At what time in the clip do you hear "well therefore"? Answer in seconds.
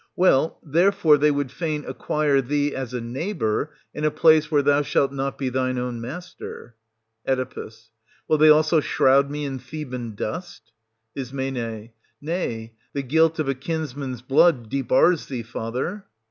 0.15-1.19